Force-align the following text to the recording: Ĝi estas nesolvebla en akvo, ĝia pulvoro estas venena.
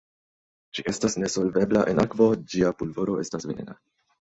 Ĝi 0.77 0.85
estas 0.93 1.19
nesolvebla 1.25 1.85
en 1.95 2.03
akvo, 2.07 2.33
ĝia 2.51 2.77
pulvoro 2.83 3.23
estas 3.27 3.51
venena. 3.53 3.83